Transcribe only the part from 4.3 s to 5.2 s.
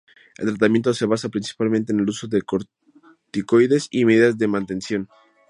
de mantención.